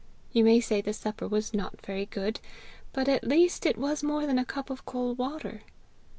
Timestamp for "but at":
2.91-3.23